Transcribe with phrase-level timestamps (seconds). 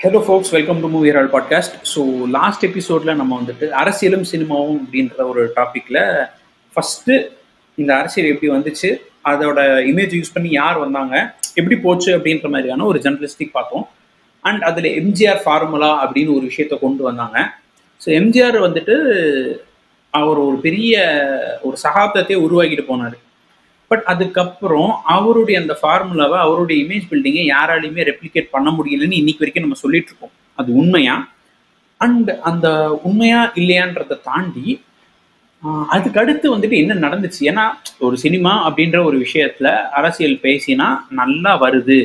[0.00, 5.16] Hello folks welcome to movie herald podcast so last எபிசோடில் நம்ம வந்துட்டு அரசியலும் சினிமாவும் அப்படின்ற
[5.28, 5.98] ஒரு டாப்பிக்கில்
[6.76, 7.16] ஃபஸ்ட்டு
[7.78, 8.90] இந்த அரசியல் எப்படி வந்துச்சு
[9.24, 9.58] அதோட
[9.90, 11.14] இமேஜ் யூஸ் பண்ணி யார் வந்தாங்க
[11.54, 13.84] எப்படி போச்சு அப்படின்ற மாதிரியான ஒரு ஜெர்னலிஸ்டிக் பார்த்தோம்.
[14.44, 17.38] அண்ட் அதில் எம்ஜிஆர் ஃபார்முலா அப்படின்னு ஒரு விஷயத்த கொண்டு வந்தாங்க.
[18.00, 18.96] ஸோ எம்ஜிஆர் வந்துட்டு
[20.14, 20.94] அவர் ஒரு பெரிய
[21.62, 23.18] ஒரு சகாப்தத்தையே உருவாக்கிட்டு போனார்.
[23.90, 29.78] பட் அதுக்கப்புறம் அவருடைய அந்த ஃபார்முலாவை அவருடைய இமேஜ் பில்டிங்கை யாராலையுமே ரெப்ளிகேட் பண்ண முடியலன்னு இன்னைக்கு வரைக்கும் நம்ம
[29.84, 30.34] சொல்லிட்டு இருக்கோம்.
[30.60, 31.16] அது உண்மையா?
[32.00, 32.66] அண்ட் அந்த
[33.08, 34.66] உண்மையா இல்லையான்றதை தாண்டி
[35.94, 37.40] அதுக்கு அடுத்து வந்துட்டு என்ன நடந்துச்சு?
[37.50, 37.64] ஏன்னா
[38.06, 39.68] ஒரு சினிமா அப்படின்ற ஒரு விஷயத்துல
[39.98, 40.86] அரசியல் பேசினா
[41.20, 41.98] நல்லா வருது.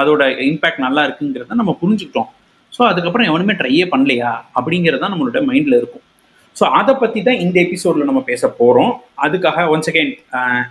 [0.00, 2.30] அதோட இம்பேக்ட் நல்லா இருக்குங்கிறத நம்ம புரிஞ்சுக்கிட்டோம்.
[2.72, 4.30] ஸோ அதுக்கப்புறம் எவனுமே ட்ரையே பண்ணலையா?
[4.58, 6.04] அப்படிங்கிறது தான் நம்மளோட மைண்ட்ல இருக்கும்.
[6.56, 8.92] ஸோ அதை பற்றி தான் இந்த எபிசோடில் நம்ம பேச போகிறோம்
[9.24, 10.10] அதுக்காக once again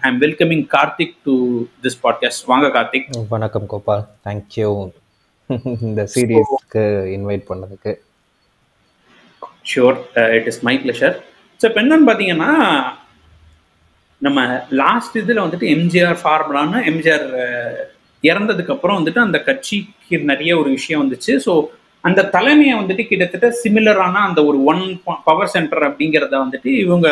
[0.02, 1.34] I am welcoming Karthik to
[1.84, 4.03] this podcast வாங்க கார்த்திக் வணக்கம் கோபால்.
[4.27, 4.72] தேங்க்யூ
[5.88, 6.84] இந்த சீரீஸ்க்கு
[7.16, 7.91] இன்வைட் பண்ணதுக்கு.
[9.72, 9.97] Sure
[10.38, 11.16] it is my pleasure
[11.61, 12.52] so இப்போ என்னன்னு பார்த்தீங்கன்னா
[14.22, 14.39] நம்ம
[14.81, 17.28] லாஸ்ட் இதில் வந்துட்டு எம்ஜிஆர் ஃபார்முலான்னு எம்ஜிஆர்
[18.23, 21.34] இறந்ததுக்கு அப்புறம் வந்துட்டு அந்த கட்சிக்கு நிறைய ஒரு விஷயம் வந்துச்சு.
[21.45, 21.53] ஸோ
[22.07, 24.83] அந்த தலைமையை வந்துட்டு கிட்டத்தட்ட சிமிலரான அந்த ஒரு ஒன்
[25.27, 27.07] பவர் சென்டர் அப்படிங்கிறத வந்துட்டு இவங்க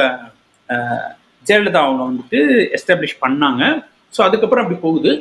[1.46, 2.40] ஜெயலலிதா அவங்க வந்துட்டு
[2.78, 3.64] எஸ்டாப்ளிஷ் பண்ணாங்க.
[4.16, 5.12] ஸோ அதுக்கப்புறம் அப்படி போகுது.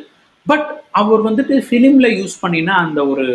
[0.46, 0.68] பட்
[1.00, 3.26] அவர் வந்துட்டு ஃபிலிமில் யூஸ் பண்ணினா அந்த ஒரு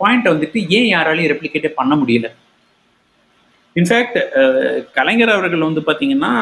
[0.00, 2.28] பாயிண்ட்டை வந்துட்டு ஏன் யாராலையும் ரெப்ளிகேட்டே பண்ண முடியல?
[3.76, 4.18] இன்ஃபேக்ட்
[4.98, 6.32] கலைஞர் அவர்கள் வந்து பார்த்தீங்கன்னா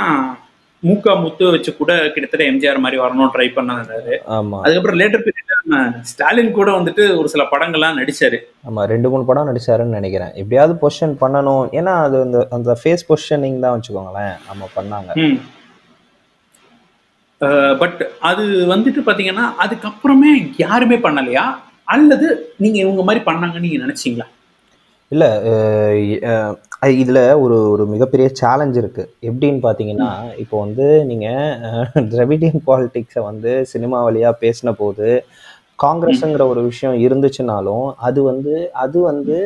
[0.86, 4.14] மூக்கா முத்து வச்சு கூட கிட்டத்தட்ட எம்ஜிஆர் மாதிரி வரணும் ட்ரை பண்ணாரு.
[4.62, 5.80] அதுக்கப்புறம் லேட்டர் பீரியட்ல நம்ம
[6.10, 8.38] ஸ்டாலின் கூட வந்துட்டு ஒரு சில படங்கள்லாம் நடிச்சாரு.
[8.68, 10.32] ஆமா ரெண்டு மூணு படம் நடிச்சாருன்னு நினைக்கிறேன்.
[10.42, 11.64] எப்படியாவது பொசிஷன் பண்ணணும்.
[11.80, 14.34] ஏன்னா அது அந்த அந்த ஃபேஸ் பொசிஷனிங் தான் வச்சுக்கோங்களேன்.
[14.52, 15.10] ஆமா பண்ணாங்க.
[17.82, 18.44] பட் அது
[18.74, 20.32] வந்துட்டு பாத்தீங்கன்னா அதுக்கப்புறமே
[20.64, 21.44] யாருமே பண்ணலையா?
[21.94, 22.26] அல்லது
[22.62, 24.26] நீங்க இவங்க மாதிரி பண்ணாங்கன்னு நீங்க நினைச்சீங்களா?
[25.12, 25.24] இல்ல
[26.96, 29.02] இதுல ஒரு ஒரு மிகப்பெரிய சேலஞ்ச் இருக்கு.
[29.28, 30.10] எப்படின்னு பாத்தீங்கன்னா
[30.42, 31.26] இப்போ வந்து நீங்க
[31.68, 35.08] அஹ், திராவிடியன் பாலிடிக்ஸை வந்து சினிமா வழியா பேசின போது
[35.78, 38.52] காங்கிரஸ்ங்கிற ஒரு விஷயம் இருந்துச்சுனாலும் அது வந்து
[38.82, 39.36] அது வந்து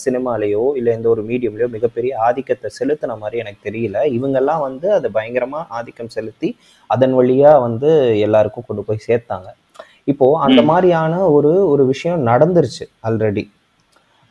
[0.00, 3.98] சினிமாலேயோ இல்லை எந்த ஒரு மீடியம்லயோ மிகப்பெரிய ஆதிக்கத்தை செலுத்தின மாதிரி எனக்கு தெரியல.
[4.16, 6.48] இவங்கெல்லாம் வந்து அதை பயங்கரமா ஆதிக்கம் செலுத்தி
[6.90, 7.90] அதன் வழியா வந்து
[8.26, 9.48] எல்லாருக்கும் கொண்டு போய் சேர்த்தாங்க.
[10.08, 10.60] இப்போ அந்த.
[10.70, 13.44] மாதிரியான ஒரு ஒரு விஷயம் நடந்துருச்சு ஆல்ரெடி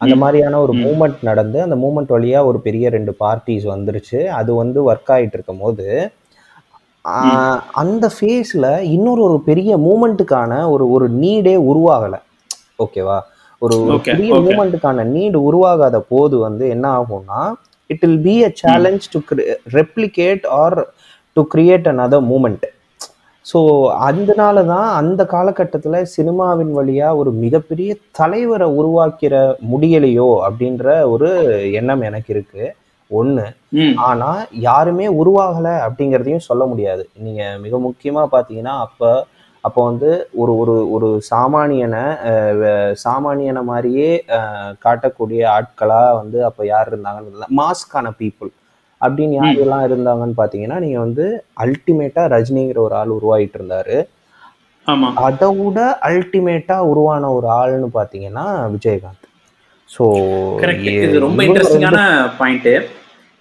[0.01, 0.15] அந்த.
[0.17, 0.73] மாதிரியான ஒரு.
[0.85, 5.59] மூமெண்ட் நடந்து அந்த மூமெண்ட் வழியா ஒரு பெரிய ரெண்டு பார்ட்டிஸ் வந்துருச்சு அது வந்து ஒர்க் ஆயிட்டு இருக்கும்
[5.59, 5.87] போது
[7.81, 12.15] அந்த ஃபேஸ்ல இன்னொரு ஒரு பெரிய மூமெண்ட்டுக்கான ஒரு ஒரு நீடே உருவாகல
[12.79, 13.17] ஓகேவா
[13.61, 13.75] ஒரு
[14.05, 14.29] பெரிய.
[14.47, 17.41] மூமெண்ட்டுக்கான நீடு உருவாகாத போது வந்து என்ன ஆகும்னா
[17.89, 19.19] it will be a challenge to
[19.73, 20.77] replicate or
[21.37, 22.65] to create another moment
[23.45, 23.59] so
[24.07, 29.33] அதனால தான் அந்த காலகட்டத்தில் சினிமாவின் வழியா ஒரு மிகப்பெரிய தலைவரை உருவாக்கிற
[29.71, 31.29] முடியலையோ அப்படின்ற ஒரு
[31.79, 32.63] எண்ணம் எனக்கு இருக்கு.
[33.11, 33.45] ஒன்று
[33.77, 33.95] ம்.
[34.07, 34.29] ஆனா
[34.65, 37.03] யாருமே உருவாகல அப்படிங்கிறதையும் சொல்ல முடியாது.
[37.17, 39.01] நீங்க மிக முக்கியமா பாத்தீங்கன்னா அப்ப
[39.63, 42.03] அப்போ வந்து ஒரு ஒரு ஒரு சாமானியனை
[43.03, 44.07] சாமானியனை மாதிரியே
[44.85, 48.51] காட்டக்கூடிய ஆட்களா வந்து அப்ப யார் இருந்தாங்கன்னு மாஸ்கான பீப்புள்
[49.03, 51.25] அப்படின்னு யாரெல்லாம் இருந்தாங்கன்னு பாத்தீங்கன்னா நீங்க வந்து
[51.63, 53.97] அல்டிமேட்டா ரஜினிங்கிற ஒரு ஆள் உருவாகிட்டு இருந்தாரு.
[54.87, 55.09] ஆமா.
[55.27, 55.79] அதை விட
[56.09, 58.45] அல்டிமேட்டா உருவான ஒரு ஆள்னு பாத்தீங்கன்னா
[58.75, 59.27] விஜயகாந்த்.
[59.89, 60.03] ஸோ
[60.61, 62.01] கரெக்ட் இது ரொம்ப இன்ட்ரெஸ்டிங்கான
[62.39, 62.71] பாயிண்ட்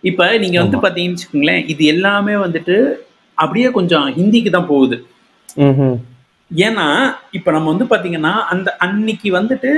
[0.04, 2.76] இப்ப நீங்க வந்து பாத்தீங்கன்னு வச்சுக்கோங்களேன் இது எல்லாமே வந்துட்டு
[3.38, 4.96] அப்படியே கொஞ்சம் ஹிந்திக்கு தான் போகுது.
[6.50, 6.86] ஏன்னா
[7.38, 9.70] இப்ப நம்ம வந்து பாத்தீங்கன்னா அந்த அன்னைக்கு வந்துட்டு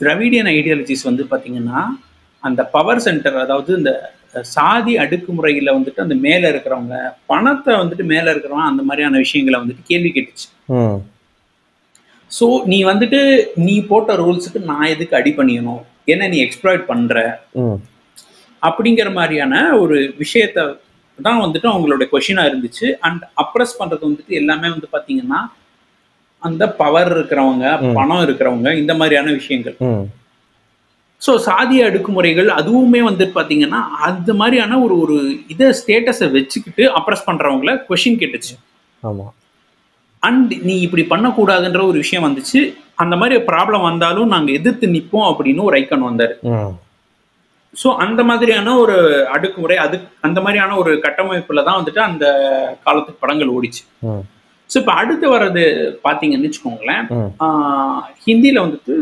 [0.00, 1.80] திராவிடியன் ஐடியாலஜிஸ் வந்து பாத்தீங்கன்னா
[2.48, 3.92] அந்த பவர் சென்டர் அதாவது இந்த
[4.54, 6.96] சாதி அடுக்குமுறையில வந்துட்டு அந்த மேல இருக்கிறவங்க
[7.32, 10.48] பணத்தை வந்துட்டு மேல இருக்கிறவங்க அந்த மாதிரியான விஷயங்களை வந்துட்டு கேள்வி கேட்டுச்சு.
[12.30, 13.20] ஸோ நீ வந்துட்டு
[13.66, 15.82] நீ போட்ட ரூல்ஸுக்கு நான் எதுக்கு அடி பண்ணியணும்?
[16.12, 17.14] என்ன நீ எக்ஸ்ப்ளாய்ட் பண்ற?
[18.62, 20.66] அப்படிங்கிற மாதிரியான ஒரு விஷயத்த
[21.18, 22.86] தான் வந்துட்டு அவங்களோட கொஷினா இருந்துச்சு.
[23.06, 25.40] அண்ட் அப்ரஸ் பண்றது வந்துட்டு எல்லாமே வந்து பாத்தீங்கன்னா
[26.42, 27.66] அந்த பவர் இருக்கிறவங்க.
[27.98, 29.76] பணம் இருக்கிறவங்க இந்த மாதிரியான விஷயங்கள்.
[31.22, 35.16] ஸோ சாதிய அடுக்குமுறைகள் அதுவுமே வந்துட்டு பாத்தீங்கன்னா அந்த மாதிரியான ஒரு ஒரு
[35.48, 38.54] இதை ஸ்டேட்டஸை வச்சுக்கிட்டு அப்ரஸ் பண்றவங்கள கொஷின் கேட்டுச்சு.
[39.02, 39.26] ஆமா.
[40.22, 42.60] அண்ட் நீ இப்படி பண்ணக்கூடாதுன்ற ஒரு விஷயம் வந்துச்சு.
[43.02, 46.34] அந்த மாதிரி ப்ராப்ளம் வந்தாலும் நாங்க எதிர்த்து நிப்போம் அப்படின்னு ஒரு ஐக்கன் வந்தாரு.
[47.74, 48.94] ஸோ அந்த மாதிரியான ஒரு
[49.34, 52.24] அடுக்குமுறை அது அந்த மாதிரியான ஒரு கட்டமைப்புல தான் வந்துட்டு அந்த
[52.84, 53.82] காலத்து படங்கள் ஓடிச்சு.
[54.70, 55.64] ஸோ இப்போ அடுத்து வர்றது
[56.06, 57.04] பார்த்தீங்கன்னு வச்சுக்கோங்களேன்
[58.26, 58.94] ஹிந்தியில வந்துட்டு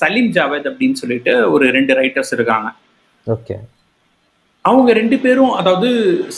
[0.00, 2.68] சலீம் ஜாவேத் அப்படின்னு சொல்லிட்டு ஒரு ரெண்டு ரைட்டர்ஸ் இருக்காங்க.
[3.26, 3.56] ஓகே.
[4.64, 5.88] அவங்க ரெண்டு பேரும் அதாவது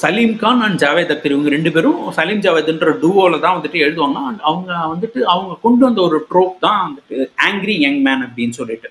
[0.02, 4.20] சலீம் கான் அண்ட் ஜாவேத் அக்தர் இவங்க ரெண்டு பேரும் சலீம் ஜாவேத்ன்ற டூவோல தான் வந்துட்டு எழுதுவாங்க.
[4.30, 7.16] And அவங்க வந்துட்டு அவங்க கொண்டு வந்த ஒரு ட்ரோப் தான் வந்துட்டு
[7.48, 8.90] ஆங்கிரி யங் மேன் அப்படின்னு சொல்லிட்டு.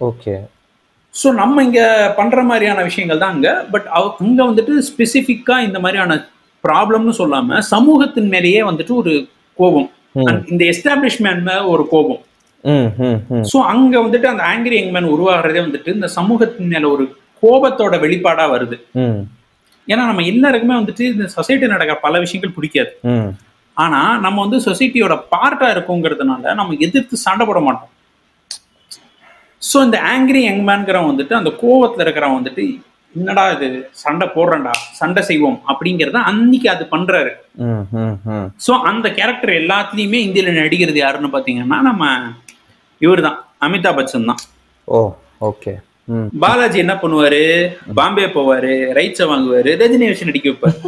[0.00, 0.34] ஓகே.
[1.14, 1.80] ஸோ நம்ம இங்க
[2.16, 3.88] பண்ற மாதிரியான விஷயங்கள் தான் அங்க பட்
[4.20, 6.14] அங்க வந்துட்டு ஸ்பெசிஃபிக்கா இந்த மாதிரியான
[6.66, 9.12] ப்ராப்ளம்னு சொல்லாம சமூகத்தின் மேலேயே வந்துட்டு ஒரு
[9.58, 9.88] கோபம்.
[10.52, 12.20] இந்த எஸ்டாப்ளிஷ்மெண்ட் மேல ஒரு கோபம்.
[13.50, 17.04] ஸோ அங்க வந்துட்டு அந்த ஆங்கிரி யங் மேன் உருவாகிறதே வந்துட்டு இந்த சமூகத்தின் மேல ஒரு
[17.42, 18.76] கோபத்தோட வெளிப்பாடா வருது.
[19.88, 22.92] ஏன்னா நம்ம எல்லாருக்குமே வந்துட்டு இந்த சொசைட்டி நடக்கிற பல விஷயங்கள் பிடிக்காது.
[23.76, 27.92] ஆனா நம்ம வந்து சொசைட்டியோட பார்ட்டா இருக்கோங்கிறதுனால நம்ம எதிர்த்து சண்டை போட மாட்டோம்.
[29.62, 32.64] ஸோ இந்த ஆங்கிரி யங் மேன்கிறவன் வந்துட்டு அந்த கோவத்துல இருக்கிறவன் வந்துட்டு
[33.20, 33.68] என்னடா இது?
[34.02, 37.32] சண்டை போடுறேன்டா சண்டை செய்வோம் அப்படிங்கிறத அன்னைக்கு அது பண்றாரு.
[38.66, 42.04] ஸோ அந்த கேரக்டர் எல்லாத்துலேயுமே இந்தியில நடிக்கிறது யாருன்னு பார்த்தீங்கன்னா நம்ம
[43.00, 44.42] இவர் தான் அமிதாப் பச்சன் தான்.
[44.88, 45.00] ஓ
[45.50, 45.72] ஓகே.
[46.42, 47.42] பாலாஜி என்ன பண்ணுவாரு?
[47.98, 50.78] பாம்பே போவாரு ரைட்ஸை வாங்குவாரு ரஜினி வச்சு நடிக்க வைப்பாரு.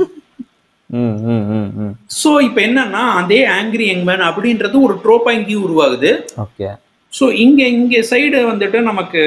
[2.21, 6.11] ஸோ இப்போ என்னன்னா அதே ஆங்கிரி யங் மேன் அப்படின்றது ஒரு ட்ரோப்பா இங்கேயும் உருவாகுது.
[6.45, 6.69] ஓகே.
[7.13, 9.23] ஸோ இங்க இங்க சைடு வந்துட்டு நமக்கு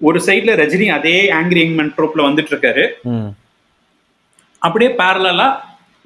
[0.00, 2.84] ஒரு சைடுல ரஜினி அதே ஆங்கிரி யங் மேன் ட்ரோப்ல வந்துட்டு இருக்காரு
[4.62, 5.48] அப்படியே பேரலா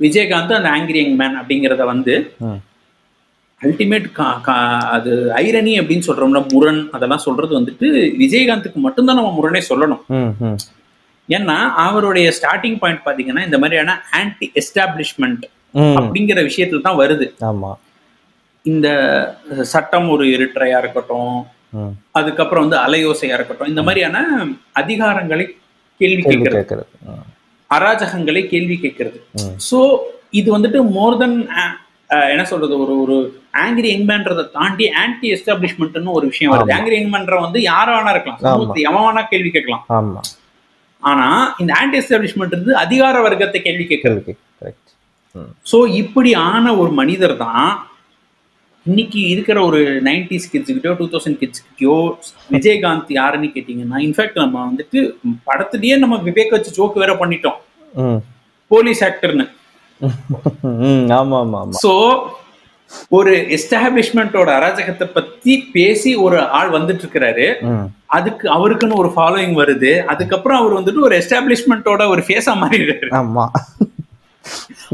[0.01, 2.15] விஜயகாந்த் அந்த ஆங்கிரி யங் மேன் அப்படிங்கிறத வந்து
[3.61, 4.07] அல்டிமேட்
[4.95, 5.11] அது
[5.43, 7.89] ஐரணி அப்படின்னு சொல்றோம்ல முரண் அதெல்லாம் சொல்றது வந்துட்டு
[8.23, 10.03] விஜயகாந்துக்கு மட்டும்தான் நம்ம முரணே சொல்லணும்.
[11.29, 11.57] ஏன்னா
[11.87, 15.45] அவருடைய ஸ்டார்டிங் பாயிண்ட் பாத்தீங்கன்னா இந்த மாதிரியான ஆன்டி எஸ்டாப்ளிஷ்மெண்ட்
[15.99, 17.27] அப்படிங்கிற விஷயத்துல தான் வருது.
[17.51, 17.79] ஆமாம்
[18.65, 18.89] இந்த
[19.75, 21.37] சட்டம் ஒரு இருட்டறையா இருக்கட்டும்
[22.19, 24.19] அதுக்கப்புறம் வந்து அலையோசையா இருக்கட்டும் இந்த மாதிரியான
[24.81, 25.47] அதிகாரங்களை
[26.01, 26.85] கேள்வி கேட்கறது.
[27.77, 29.19] அராஜகங்களை கேள்வி கேட்கறது.
[29.69, 29.79] ஸோ
[30.41, 31.39] இது வந்துட்டு மோர் தென்
[32.33, 32.75] என்ன சொல்றது?
[32.85, 33.17] ஒரு ஒரு
[33.63, 36.75] ஆங்கிரி யங்மேன்றதை தாண்டி ஆன்டி எஸ்டாப்ளிஷ்மெண்ட்னு ஒரு விஷயம் வருது.
[36.77, 38.41] ஆங்கிரி யங்மேன்ற வந்து யாரா வேணா இருக்கலாம்.
[38.91, 39.85] எவன் வேணா கேள்வி கேட்கலாம்.
[41.11, 41.29] ஆனா
[41.63, 44.35] இந்த ஆன்டி எஸ்டாப்ளிஷ்மெண்ட் இருந்து அதிகார வர்க்கத்தை கேள்வி கேட்கறது.
[45.71, 47.71] ஸோ இப்படி ஆன ஒரு மனிதர் தான்
[48.87, 51.97] இன்னைக்கு இருக்கிற ஒரு நைன்டிஸ் கிட்ஸுக்கிட்டயோ டூ தௌசண்ட் கிட்ஸ்கிட்டயோ
[52.55, 55.01] விஜயகாந்த் யாருன்னு கேட்டிங்கன்னா இன்ஃபேக்ட் நம்ம வந்துட்டு
[55.49, 57.59] படத்துலயே நம்ம விவேக் வச்சு ஜோக் வேற பண்ணிட்டோம்.
[58.71, 59.47] போலீஸ் ஆக்டர்னு
[60.91, 61.93] ம் ஆமாம் ஆமாம் ஆமாம் ஸோ
[63.19, 67.47] ஒரு எஸ்டாப்ளிஷ்மெண்ட்டோட அராஜகத்தை பத்தி பேசி ஒரு ஆள் வந்துட்டு இருக்கிறாரு
[68.17, 69.93] அதுக்கு அவருக்குன்னு ஒரு ஃபாலோயிங் வருது.
[70.13, 73.09] அதுக்கப்புறம் அவர் வந்துட்டு ஒரு எஸ்டாப்ளிஷ்மெண்ட்டோட ஒரு ஃபேஸா மாறிடுறாரு.
[73.21, 73.53] ஆமாம்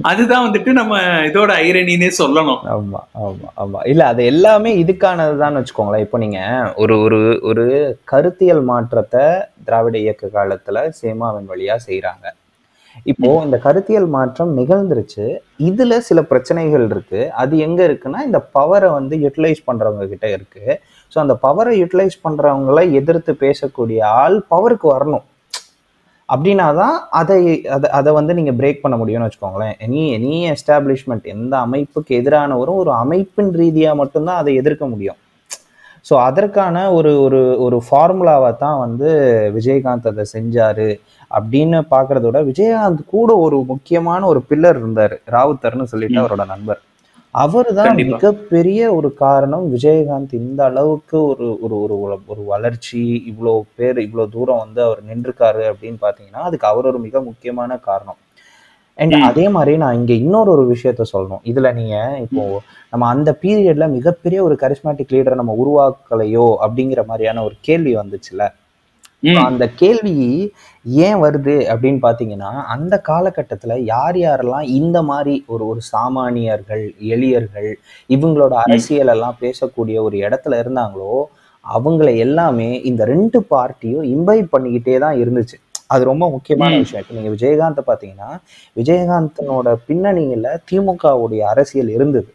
[0.03, 0.95] அதுதான் வந்துட்டு நம்ம
[1.29, 2.61] இதோட ஐரணினே சொல்லணும்.
[2.75, 3.81] ஆமா ஆமா ஆமா.
[3.93, 6.05] இல்ல அது எல்லாமே இதுக்கானதுதான் வச்சுக்கோங்களேன்.
[6.07, 6.41] இப்போ நீங்க
[6.77, 7.65] ஒரு ஒரு ஒரு
[8.05, 9.25] கருத்தியல் மாற்றத்தை
[9.69, 12.27] திராவிட இயக்க காலத்துல சேமாவின் வழியா செய்றாங்க.
[13.07, 15.27] இப்போ இந்த கருத்தியல் மாற்றம் நிகழ்ந்துருச்சு.
[15.69, 17.21] இதுல சில பிரச்சனைகள் இருக்கு.
[17.43, 20.65] அது எங்க இருக்குன்னா இந்த பவரை வந்து யூட்டிலைஸ் பண்றவங்க கிட்ட இருக்கு.
[21.13, 25.25] ஸோ அந்த பவரை யூட்டிலைஸ் பண்றவங்கள எதிர்த்து பேசக்கூடிய ஆள் பவருக்கு வரணும்.
[26.29, 27.37] அப்படின்னா தான் அதை
[27.75, 29.77] அதை அதை வந்து நீங்கள் பிரேக் பண்ண முடியும்னு வச்சுக்கோங்களேன்.
[29.87, 35.19] எனி எனி எஸ்டாப்ளிஷ்மெண்ட் எந்த அமைப்புக்கு எதிரானவரும் ஒரு அமைப்பின் ரீதியாக மட்டும்தான் அதை எதிர்க்க முடியும்.
[36.09, 39.09] ஸோ அதற்கான ஒரு ஒரு ஒரு ஃபார்முலாவை தான் வந்து
[39.57, 40.91] விஜயகாந்த் அதை செஞ்சாரு
[41.31, 45.17] அப்படின்னு பார்க்கறத விட விஜயகாந்த் கூட ஒரு முக்கியமான ஒரு பில்லர் இருந்தார்.
[45.37, 46.21] ராவுத்தர்னு சொல்லிட்டு.
[46.23, 46.81] அவரோட நண்பர்.
[47.35, 47.89] அவர் தான்.
[48.13, 51.95] மிகப்பெரிய ஒரு காரணம் விஜயகாந்த் இந்த அளவுக்கு ஒரு ஒரு ஒரு
[52.27, 57.21] ஒரு வளர்ச்சி இவ்வளோ பேர் இவ்வளோ தூரம் வந்து அவர் நின்றுக்காரு அப்படின்னு பார்த்தீங்கன்னா அதுக்கு அவர் ஒரு மிக
[57.29, 58.19] முக்கியமான காரணம்
[58.99, 59.17] அண்ட்.
[59.29, 62.45] அதே மாதிரி நான் இங்க இன்னொரு ஒரு விஷயத்த சொல்லணும் இதுல நீங்க இப்போ
[62.93, 68.57] நம்ம அந்த பீரியட்ல மிகப்பெரிய ஒரு கரிஸ்மேட்டிக் லீடரை நம்ம உருவாக்கலையோ அப்படிங்கிற மாதிரியான ஒரு கேள்வி வந்துச்சுல ம்.
[69.43, 70.15] அந்த கேள்வி
[71.01, 77.71] ஏன் வருது அப்படின்னு பார்த்தீங்கன்னா அந்த காலகட்டத்தில் யார் யாரெல்லாம் இந்த மாதிரி ஒரு ஒரு சாமானியர்கள் எளியர்கள்
[78.11, 81.15] இவங்களோட அரசியல் எல்லாம் பேசக்கூடிய ஒரு இடத்துல இருந்தாங்களோ
[81.65, 85.57] அவங்கள எல்லாமே இந்த ரெண்டு பார்ட்டியும் இம்பைப் பண்ணிக்கிட்டே தான் இருந்துச்சு.
[85.91, 86.71] அது ரொம்ப முக்கியமான.
[86.79, 87.03] விஷயம்.
[87.03, 88.31] இப்போ நீங்கள் விஜயகாந்தை பார்த்தீங்கன்னா
[88.77, 92.31] விஜயகாந்தனோட பின்னணியில் திமுகவுடைய அரசியல் இருந்தது.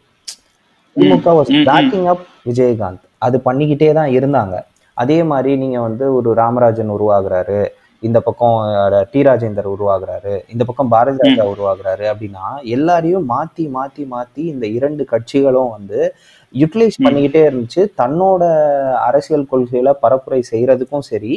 [0.96, 1.52] DMK was.
[1.68, 3.04] Backing up Vijayakanth.
[3.18, 4.54] அது பண்ணிக்கிட்டே தான் இருந்தாங்க.
[4.96, 7.58] அதே மாதிரி நீங்க வந்து ஒரு ராமராஜன் உருவாகுறாரு
[8.02, 8.56] இந்த பக்கம்
[9.12, 15.02] டி ராஜேந்தர் உருவாகுறாரு இந்த பக்கம் பாரதி ராஜா உருவாகுறாரு அப்படின்னா எல்லாரையும் மாத்தி மாத்தி மாத்தி இந்த இரண்டு
[15.12, 16.00] கட்சிகளும் வந்து
[16.54, 16.96] யூட்டிலைஸ்.
[17.04, 17.82] பண்ணிக்கிட்டே இருந்துச்சு.
[18.00, 18.42] தன்னோட
[19.08, 21.34] அரசியல் கொள்கைகளை பரப்புரை செய்யறதுக்கும் சரி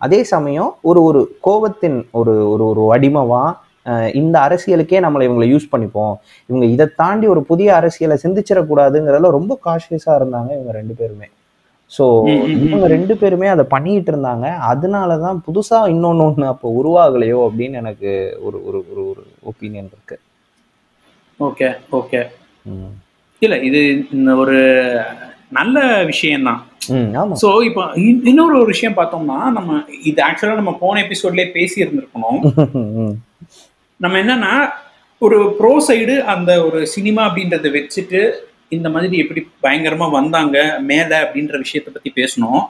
[0.00, 3.42] அதே சமயம் ஒரு ஒரு கோபத்தின் ஒரு ஒரு ஒரு வடிவமா
[3.86, 6.12] அஹ், இந்த அரசியலுக்கே நம்மளை இவங்களை யூஸ் பண்ணிப்போம்.
[6.50, 11.28] இவங்க இதை தாண்டி ஒரு புதிய அரசியலை சிந்திச்சிடக்கூடாதுங்கிறதுல ரொம்ப காஷியஸா இருந்தாங்க இவங்க ரெண்டு பேருமே.
[11.92, 12.04] ஸோ.
[12.64, 14.46] இவங்க ரெண்டு பேருமே அதை பண்ணிட்டு இருந்தாங்க.
[14.70, 18.10] அதனால தான் புதுசா இன்னொன்னு ஒன்று அப்போ உருவாகலையோ அப்படின்னு எனக்கு
[18.42, 20.16] ஒரு ஒரு ஒரு ஒரு ஒப்பீனியன் இருக்கு.
[21.40, 21.68] Okay
[21.98, 22.20] okay.
[23.42, 23.80] இல்ல இது
[24.16, 24.56] இந்த ஒரு
[25.52, 25.78] நல்ல
[26.10, 26.60] விஷயம்தான்.
[27.40, 29.72] ஸோ இப்போ இன்- இன்னொரு ஒரு விஷயம் பார்த்தோம்னா நம்ம
[30.04, 32.40] இது ஆக்சுவலாக நம்ம போன எபிசோட்லேயே பேசி இருந்திருக்கணும்
[34.00, 34.54] நம்ம என்னன்னா
[35.22, 38.20] ஒரு ப்ரோ சைடு அந்த ஒரு சினிமா அப்படின்றத வச்சுட்டு
[38.76, 40.56] இந்த மாதிரி எப்படி பயங்கரமா வந்தாங்க
[40.90, 42.62] மேல அப்படின்ற விஷயத்த பத்தி பேசணும்.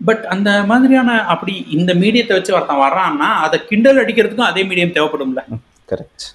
[0.00, 5.42] பட் அந்த மாதிரியான அப்படி இந்த மீடியத்தை வச்சு ஒருத்தன் வர்றான்னா அதை கிண்டல் அடிக்கிறதுக்கும் அதே மீடியம் தேவைப்படும்ல.
[5.92, 6.26] கரெக்ட்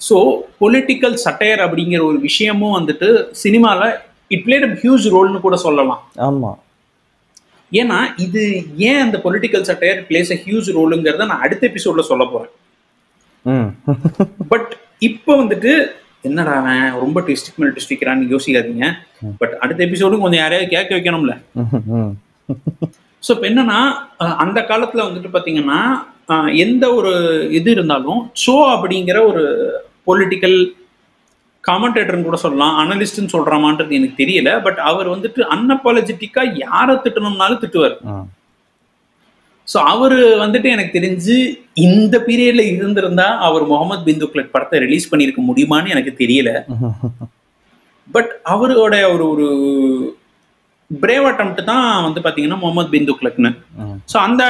[0.00, 0.16] ஸோ
[0.62, 3.08] பொலிட்டிக்கல் சட்டையர் அப்படிங்கிற ஒரு விஷயமும் வந்துட்டு
[3.42, 3.90] சினிமால
[4.34, 6.02] இட் பிளேட் அ ஹியூஜ் ரோல்னு கூட சொல்லலாம்.
[6.28, 6.50] ஆமா.
[7.72, 8.42] ஏன்னா இது
[8.88, 12.54] ஏன் அந்த political satire plays a huge ரோலுங்கிறத நான் அடுத்த எபிசோட்ல சொல்ல போறேன்.
[14.52, 14.70] பட்
[15.08, 15.72] இப்போ வந்துட்டு
[16.24, 16.82] என்னடா அவன்?
[17.00, 18.86] ரொம்ப டிஸ்ட்ரிக் மேல் டிஸ்ட்ரிக்டான்னு யோசிக்காதீங்க.
[19.38, 21.34] பட் அடுத்த எபிசோடும் கொஞ்சம் யாரையாவது கேட்க வைக்கணும்ல.
[23.22, 23.78] ஸோ இப்போ என்னன்னா
[24.36, 25.78] அந்த காலத்துல வந்துட்டு பாத்தீங்கன்னா
[26.28, 27.12] அஹ் எந்த ஒரு
[27.50, 29.42] இது இருந்தாலும் ஷோ அப்படிங்கிற ஒரு
[30.06, 30.58] பொலிட்டிக்கல்
[31.64, 34.62] காமெண்டேட்டர்னு கூட சொல்லலாம் அனலிஸ்ட்னு சொல்றாமான்றது எனக்கு தெரியல.
[34.62, 37.96] பட் அவர் வந்துட்டு அன்அப்பாலஜெட்டிக்கா யாரை திட்டணும்னாலும் திட்டுவார்.
[39.70, 41.36] ஸோ அவர் வந்துட்டு எனக்கு தெரிஞ்சு
[41.88, 44.22] இந்த பீரியட்ல இருந்திருந்தா அவர் முகமது பின்
[44.54, 46.50] படத்தை ரிலீஸ் பண்ணியிருக்க முடியுமான்னு எனக்கு தெரியல.
[48.08, 49.46] பட் அவரோட ஒரு ஒரு
[50.90, 53.50] பிரேவ் அட்டம்ப்ட் தான் வந்து பார்த்தீங்கன்னா முகமது பின் துக்லக்னு
[54.12, 54.42] ஸோ அந்த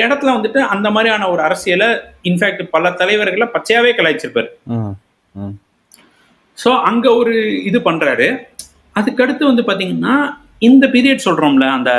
[0.00, 1.88] இடத்துல வந்துட்டு அந்த மாதிரியான ஒரு அரசியலை
[2.30, 4.50] இன்ஃபேக்ட் பல தலைவர்களை பச்சையாவே கலாய்ச்சிருப்பாரு.
[6.58, 7.34] ஸோ அங்க ஒரு
[7.68, 8.28] இது பண்றாரு.
[8.96, 10.14] அதுக்கடுத்து வந்து பார்த்தீங்கன்னா
[10.68, 11.92] இந்த பீரியட் சொல்றோம்ல அந்த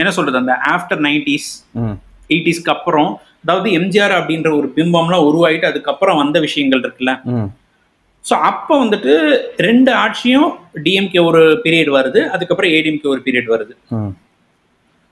[0.00, 1.50] என்ன சொல்றது அந்த ஆஃப்டர் நைன்டிஸ்
[2.34, 3.10] எயிட்டிஸ்க்கு அப்புறம்
[3.44, 7.12] அதாவது எம்ஜிஆர் அப்படின்ற ஒரு பிம்பம்லாம் உருவாயிட்டு அதுக்கப்புறம் வந்த விஷயங்கள் இருக்குல்ல.
[8.24, 9.12] ஸோ அப்போ வந்துட்டு
[9.68, 10.50] ரெண்டு ஆட்சியும்
[10.84, 13.74] டிஎம்கே ஒரு பீரியட் வருது அதுக்கப்புறம் ஏடிஎம்கே ஒரு பீரியட் வருது.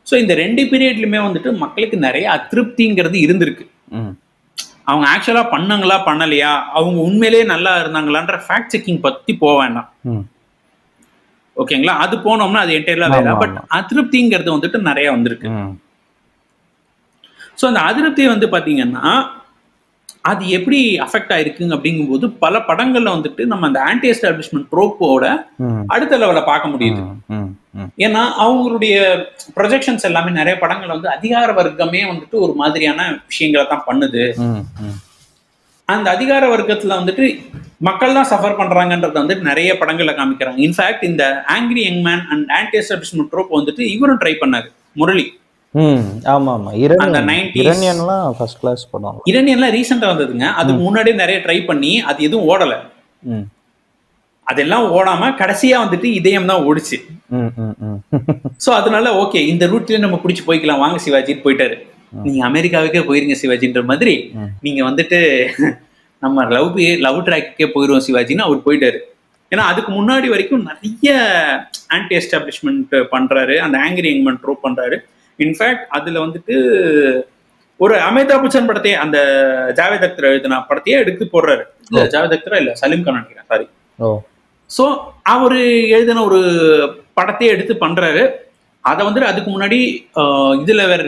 [0.07, 3.65] ஸோ இந்த ரெண்டு பீரியட்லையுமே வந்துட்டு மக்களுக்கு நிறைய அதிருப்திங்கிறது இருந்திருக்கு.
[4.91, 6.53] அவங்க ஆக்சுவலாக பண்ணாங்களா பண்ணலையா?
[6.79, 9.89] அவங்க உண்மையிலேயே நல்லா இருந்தாங்களான்ற ஃபேக்ட் செக்கிங் பற்றி போக வேண்டாம்.
[11.57, 11.95] ஓகேங்களா?
[12.05, 15.49] அது போனோம்னா அது என்டையர்லாம் வேற பட் அதிருப்திங்கிறது வந்துட்டு நிறைய வந்திருக்கு.
[17.61, 19.05] ஸோ அந்த அதிருப்தி வந்து பார்த்தீங்கன்னா
[20.31, 25.25] அது எப்படி அஃபெக்ட் ஆயிருக்குங்க அப்படிங்கும்போது பல படங்கள்ல வந்துட்டு நம்ம அந்த ஆன்டி எஸ்டாப்ளிஷ்மெண்ட் ட்ரோப்போட
[25.95, 27.03] அடுத்த லெவலில் பார்க்க முடியுது.
[28.07, 28.97] ஏன்னா அவங்களுடைய
[29.59, 34.25] ப்ரொஜெக்ஷன்ஸ் எல்லாமே நிறைய படங்கள் வந்து அதிகார வர்க்கமே வந்துட்டு ஒரு மாதிரியான விஷயங்களை தான் பண்ணுது.
[35.93, 37.27] அந்த அதிகார வர்க்கத்துல வந்துட்டு
[37.89, 40.59] மக்கள் தான் சஃபர் பண்றாங்கன்றத வந்துட்டு நிறைய படங்கள்ல காமிக்கிறாங்க.
[40.67, 44.69] இன்ஃபேக்ட் இந்த angry young man and anti establishment trope வந்துட்டு இவரும் ட்ரை பண்ணாரு.
[45.03, 45.27] முரளி.
[45.75, 46.71] ம் ஆமா ஆமா.
[46.73, 49.19] அந்த இரணியன் 90s இரணியன்லாம் ஃபர்ஸ்ட் கிளாஸ் படம்.
[49.33, 50.47] இரணியன்லாம் ரீசெண்டா வந்ததுங்க.
[50.61, 52.77] அதுக்கு முன்னாடியே நிறைய ட்ரை பண்ணி அது எதுவும் ஓடல.
[54.47, 56.97] அதெல்லாம் ஓடாம கடைசியா வந்துட்டு இதயம் தான் ஓடிச்சு.
[58.65, 60.83] சோ அதனால ஓகே இந்த ரூட்லயே நம்ம பிடிச்சி போய்க்கலாம்.
[60.85, 61.77] வாங்க சிவாஜின்னு போயிட்டாரு.
[62.13, 64.15] நீங்க அமெரிக்காவுக்கே போயிருங்க சிவாஜின்ற மாதிரி.
[64.67, 65.19] நீங்க வந்துட்டு
[66.23, 68.99] நம்ம லவ் லவ் ட்ராக்கே போயிருவோம் சிவாஜின்னு அவர் போயிட்டாரு.
[69.53, 71.11] ஏன்னா அதுக்கு முன்னாடி வரைக்கும் நிறைய
[71.97, 74.97] ஆன்டி எஸ்டாப்ளிஷ்மெண்ட் பண்றாரு அந்த ஆங்கிரி எங்மெண்ட் ட்ரோப் பண்றாரு.
[75.39, 76.55] இன்ஃபேக்ட் அதுல வந்துட்டு
[77.81, 79.19] ஒரு அமிதாப் பச்சன் படத்தையே அந்த
[79.79, 81.63] ஜாவேத் அக்தர் எழுதின படத்தையே எடுத்து போடுறாரு.
[81.91, 83.67] இல்ல ஜாவேத் அக்தரா இல்ல சலீம் கான் நினைக்கிறேன் சாரி
[84.71, 84.85] ஸோ
[85.35, 85.57] அவர்
[85.97, 86.41] எழுதின ஒரு
[87.19, 88.23] படத்தையே எடுத்து பண்றாரு.
[88.85, 89.79] அதை வந்துட்டு அதுக்கு முன்னாடி
[90.63, 91.03] இதுல வேற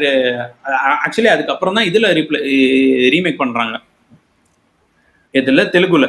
[1.04, 2.40] ஆக்சுவலி அதுக்கப்புறம் தான் இதுல ரீப்ளே
[3.14, 3.76] ரீமேக் பண்றாங்க.
[5.34, 6.06] இதுல தெலுங்குல.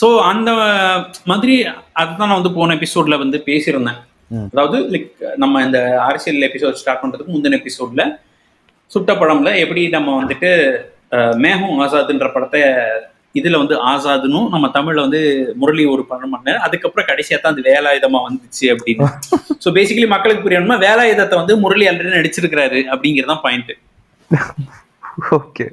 [0.00, 0.50] ஸோ அந்த
[1.30, 1.54] மாதிரி
[2.02, 4.00] அதுதான் நான் வந்து போன எபிசோட்ல வந்து பேசியிருந்தேன்.
[4.52, 5.10] அதாவது லைக்
[5.42, 5.78] நம்ம இந்த
[6.08, 8.04] அரசியல் எபிசோட் ஸ்டார்ட் பண்றதுக்கு முந்தின எபிசோட்ல
[8.90, 10.50] சுட்ட படம்ல எப்படி நம்ம வந்துட்டு
[11.44, 12.62] மேகம் ஆசாதுன்ற படத்தை
[13.34, 15.20] இதுல வந்து ஆசாதுன்னும் நம்ம தமிழ்ல வந்து
[15.60, 16.54] முரளி ஒரு படம் பண்ண.
[16.66, 19.08] அதுக்கப்புறம் கடைசியா தான் அது வேலாயுதமா வந்துச்சு அப்படின்னு.
[19.64, 23.72] ஸோ பேசிக்கலி மக்களுக்கு புரியணுமா வேலாயுதத்தை வந்து முரளி ஆல்ரெடி நடிச்சிருக்கிறாரு அப்படிங்கிறதான் பாயிண்ட்
[25.38, 25.66] ஓகே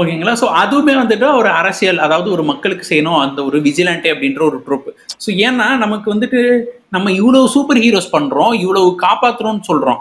[0.00, 4.58] ஓகேங்களா ஸோ அதுவுமே வந்துட்டு ஒரு அரசியல் அதாவது ஒரு மக்களுக்கு செய்யணும் அந்த ஒரு விஜிலாண்டே அப்படின்ற ஒரு
[4.66, 4.90] ட்ரோப்
[5.24, 6.40] ஸோ ஏன்னா நமக்கு வந்துட்டு
[6.96, 10.00] நம்ம இவ்வளவு சூப்பர் ஹீரோஸ் பண்றோம் இவ்வளவு காப்பாத்துறோம்னு சொல்றோம்.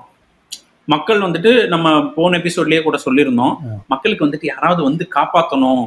[0.88, 3.56] மக்கள் வந்துட்டு நம்ம போன எபிசோட்லயே கூட சொல்லியிருந்தோம்.
[3.94, 5.82] மக்களுக்கு வந்துட்டு யாராவது வந்து காப்பாத்தணும்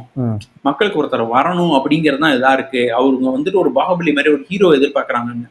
[0.67, 2.81] மக்களுக்கு ஒருத்தர் வரணும் அப்படிங்கிறது தான் இதா இருக்கு.
[2.97, 5.49] அவங்க வந்துட்டு ஒரு பாகுபலி மாதிரி ஒரு ஹீரோ எதிர்பார்க்கறாங்கன்னு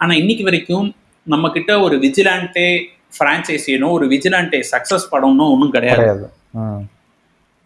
[0.00, 0.86] ஆனா இன்னைக்கு வரைக்கும்
[1.26, 2.68] நம்ம கிட்ட ஒரு விஜிலாண்டே
[3.18, 6.06] பிரான்ச்சைசினோ ஒரு விஜிலாண்டே சக்சஸ் படம்னோ ஒன்றும் கிடையாது.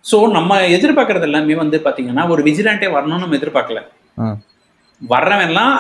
[0.04, 3.80] ஸோ நம்ம எதிர்பார்க்கறது எல்லாமே வந்து பாத்தீங்கன்னா ஒரு விஜிலாண்டே வரணும்னு நம்ம எதிர்பார்க்கல.
[4.24, 4.36] ம்
[5.00, 5.74] வர்றவன்லாம்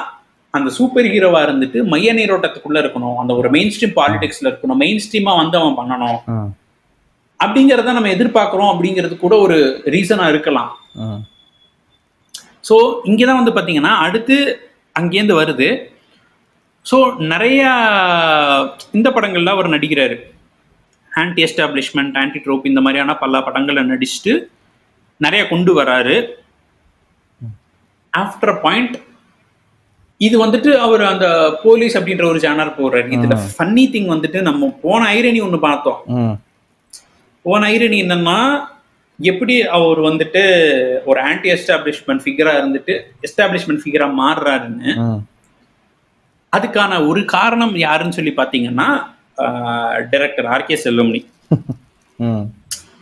[0.56, 3.16] அந்த சூப்பர் ஹீரோவா இருந்துட்டு மைய நீரோட்டத்துக்குள்ள இருக்கணும்.
[3.22, 4.80] அந்த ஒரு மெயின் ஸ்ட்ரீம் பாலிடிக்ஸ்ல இருக்கணும்.
[4.84, 6.18] மெயின் ஸ்ட்ரீமா வந்து அவன் பண்ணணும்.
[7.40, 9.58] அப்படிங்கறத நம்ம எதிர்பார்க்கிறோம் அப்படிங்கிறது கூட ஒரு
[9.94, 10.70] ரீசனா இருக்கலாம்.
[12.68, 12.76] ஸோ
[13.10, 14.36] இங்கதான் வந்து பாத்தீங்கன்னா அடுத்து
[15.00, 15.68] அங்கேருந்து வருது.
[16.90, 16.96] ஸோ
[17.32, 17.62] நிறைய
[18.98, 20.16] இந்த படங்கள்ல அவர் நடிக்கிறாரு.
[21.12, 24.34] ஆன்டி எஸ்டாப்ளிஷ்மெண்ட் ஆன்டி ட்ரோப் இந்த மாதிரியான பல படங்களை நடிச்சுட்டு
[25.26, 26.16] நிறைய கொண்டு வராரு.
[28.12, 28.96] ஆஃப்டர் பாயிண்ட்
[30.20, 31.26] இது வந்துட்டு அவர் அந்த
[31.62, 33.08] போலீஸ் அப்படின்ற ஒரு சேனல் போடுறாரு.
[33.16, 36.00] இதுல ஃபன்னி திங் வந்துட்டு நம்ம போன ஐரணி ஒண்ணு பார்த்தோம்.
[37.44, 38.38] போன ஐரணி என்னன்னா
[39.18, 40.42] எப்படி அவர் வந்துட்டு
[41.06, 44.90] ஒரு ஆன்டி எஸ்டாப்ளிஷ்மெண்ட் ஃபிகரா இருந்துட்டு எஸ்டாப்ளிஷ்மெண்ட் ஃபிகரா மாறுறாருன்னு
[46.52, 48.88] அதுக்கான ஒரு காரணம் யாருன்னு சொல்லி பாத்தீங்கன்னா
[50.10, 51.20] டைரக்டர் ஆர் கே செல்வமணி.
[52.18, 52.44] ம்.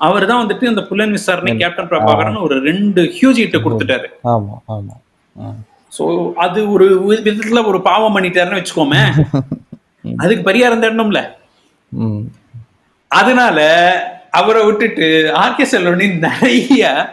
[0.00, 4.08] அவர் தான் வந்துட்டு இந்த புலன் விசாரணை கேப்டன் பிரபாகரன் ஒரு ரெண்டு ஹியூஜ் ஹிட் கொடுத்துட்டாரு.
[5.98, 9.02] சோ அது ஒரு விதத்துல ஒரு பாவம் பண்ணிட்டாருன்னு வச்சுக்கோமே.
[10.16, 11.20] அதுக்கு பரிகாரம் தேடணும்ல.
[13.08, 13.58] அதனால
[14.30, 17.10] அவரை விட்டுட்டு ஆர்கே செல்வனி நிறைய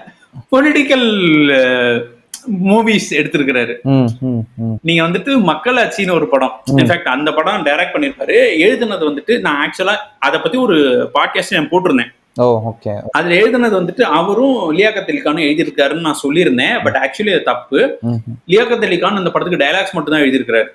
[0.51, 1.07] பொலிட்டிக்கல்
[2.63, 3.75] மூவிஸ் எடுத்திருக்கிறாரு.
[4.81, 6.61] நீங்க வந்துட்டு மக்களாட்சின்னு ஒரு படம்.
[6.71, 12.13] இன்ஃபேக்ட் அந்த படம் டைரக்ட் பண்ணிருப்பாரு எழுதுனது வந்துட்டு நான் ஆக்சுவலா அதை பத்தி ஒரு பாட்காஸ்ட் நான் போட்டிருந்தேன்.
[13.11, 16.83] அதுல எழுதுனது வந்துட்டு அவரும் லியாக்கத் அலிகானும் எழுதியிருக்காருன்னு நான் சொல்லியிருந்தேன்.
[16.83, 17.97] பட் ஆக்சுவலி அது தப்பு.
[18.47, 20.67] லியாக்கத் அலிகான் அந்த படத்துக்கு டைலாக்ஸ் மட்டும் தான் எழுதியிருக்கிறாரு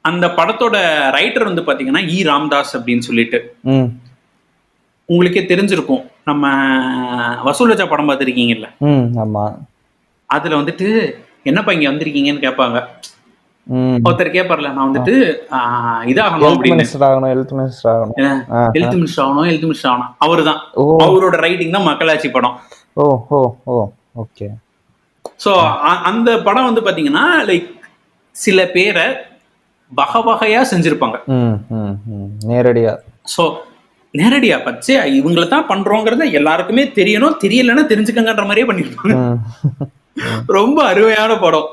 [0.00, 0.76] அந்த படத்தோட
[1.16, 3.56] ரைட்டர் வந்து பாத்தீங்கன்னா இ ராம்தாஸ் அப்படின்னு சொல்லிட்டு.
[5.04, 6.04] உங்களுக்கே தெரிஞ்சிருக்கும்.
[6.24, 8.68] நம்ம வசூல் ராஜா படம் பார்த்துருக்கீங்கல்ல.
[9.24, 9.58] ஆமா.
[10.26, 12.86] அதுல வந்துட்டு என்னப்பா இங்க வந்திருக்கீங்கன்னு கேட்பாங்க.
[14.06, 15.14] ஒருத்தர் கேட்பார்ல நான் வந்துட்டு
[16.12, 16.84] இதாகணும் அப்படின்னு.
[17.08, 18.16] ஆகணும் ஹெல்த் மினிஸ்டர் ஆகணும்.
[18.76, 20.12] ஹெல்த் மினிஸ்டர் ஆகணும் ஹெல்த் மினிஸ்டர் ஆகணும்.
[20.26, 20.60] அவருதான்.
[20.80, 20.84] ஓ.
[21.06, 22.56] அவரோட ரைட்டிங் தான் மக்களாட்சி படம்.
[23.02, 23.06] ஓ
[23.38, 23.40] ஓ
[23.72, 23.78] ஓ
[24.24, 24.46] ஓகே
[25.44, 25.52] ஸோ
[26.10, 27.66] அந்த படம் வந்து பாத்தீங்கன்னா லைக்
[28.34, 29.06] சில பேரை
[29.92, 31.16] வகை வகையா செஞ்சிருப்பாங்க.
[32.52, 32.92] நேரடியா.
[33.34, 33.42] ஸோ
[34.14, 39.16] நேரடியா பச்சை இவங்களை தான் பண்றோங்கிறத எல்லாருக்குமே தெரியணும் தெரியலன்னா தெரிஞ்சுக்கங்கன்ற மாதிரியே பண்ணிருப்பாங்க.
[40.58, 41.68] ரொம்ப அருமையான படம்.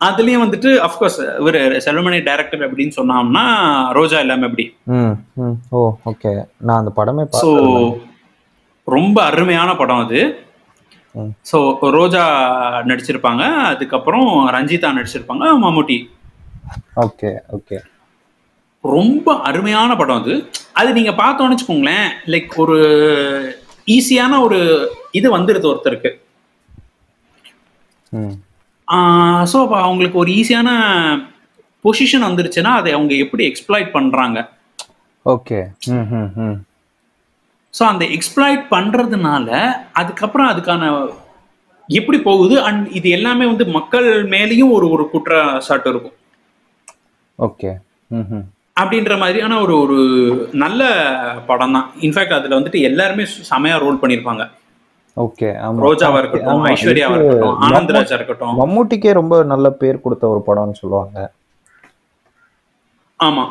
[0.00, 3.44] அதுலயும் வந்துட்டு அஃப்கோர்ஸ் இவர் செல்வமணி டைரக்டர் அப்படின்னு சொன்னோம்னா
[3.98, 4.66] ரோஜா எல்லாமே எப்படி?
[5.72, 5.80] ஓ
[6.10, 6.32] ஓகே
[6.66, 7.50] நான் அந்த படமே ஸோ
[8.88, 10.20] ரொம்ப அருமையான படம் அது.
[11.50, 11.58] ஸோ
[11.98, 12.24] ரோஜா
[12.90, 13.42] நடிச்சிருப்பாங்க.
[13.72, 15.98] அதுக்கப்புறம் ரஞ்சிதா நடிச்சிருப்பாங்க மம்முட்டி.
[17.04, 17.78] ஓகே ஓகே
[18.84, 20.34] ரொம்ப அருமையான படம் அது.
[20.80, 22.78] அது நீங்க பார்த்தோன்னு வச்சுக்கோங்களேன் லைக் ஒரு
[23.96, 24.58] ஈஸியான ஒரு
[25.18, 26.10] இது வந்துருது ஒருத்தருக்கு.
[28.12, 28.36] ம்.
[29.50, 30.68] ஸோ அப்போ அவங்களுக்கு ஒரு ஈஸியான
[31.84, 34.38] பொசிஷன் வந்துருச்சுன்னா அதை அவங்க எப்படி எக்ஸ்ப்ளாய்ட் பண்றாங்க?
[35.26, 36.58] ஓகே ம் ம் ம்.
[37.74, 39.48] ஸோ அந்த எக்ஸ்ப்ளாய்ட் பண்றதுனால
[39.92, 40.84] அதுக்கப்புறம் அதுக்கான
[41.88, 42.62] எப்படி போகுது?
[42.62, 46.16] அண்ட் இது எல்லாமே வந்து மக்கள் மேலேயும் ஒரு ஒரு குற்றச்சாட்டு இருக்கும்.
[47.38, 47.70] ஓகே
[48.10, 48.46] ம் ம்.
[48.76, 49.96] அப்படின்ற மாதிரியான ஒரு ஒரு
[50.54, 50.82] நல்ல
[51.46, 54.44] படம் தான் இன்ஃபேக்ட் அதுல வந்துட்டு எல்லாருமே செமையா ரோல் பண்ணியிருப்பாங்க
[55.16, 55.48] ஓகே
[55.84, 58.54] ரோஜாவா இருக்கட்டும் ஐஸ்வர்யாவா இருக்கட்டும் ஆனந்த்ராஜா இருக்கட்டும்.
[58.60, 61.16] மம்மூட்டிக்கே ரொம்ப நல்ல பேர் கொடுத்த ஒரு படம்னு சொல்லுவாங்க.
[63.20, 63.44] ஆமா.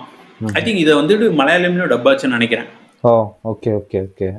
[0.57, 2.69] ஐ திங்க் இதை வந்துட்டு மலையாளம்லயும் டப்பாச்சுன்னு நினைக்கிறேன்.
[3.09, 3.11] Oh
[3.51, 4.29] okay okay okay.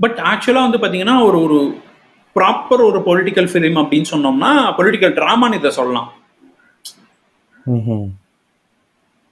[0.00, 1.58] But ஆக்சுவலா வந்து பாத்தீங்கன்னா ஒரு ஒரு
[2.36, 6.10] ப்ராப்பர் ஒரு பொலிட்டிக்கல் ஃபிலிம் அப்படின்னு சொன்னோம்னா பொலிட்டிக்கல் ட்ராமான்னு இதை சொல்லலாம்.